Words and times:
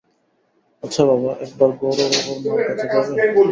আচ্ছা 0.83 1.01
বাবা, 1.05 1.31
একবার 1.45 1.69
গৌরবাবুর 1.79 2.37
মার 2.45 2.59
কাছে 2.69 2.85
যাব? 2.87 3.35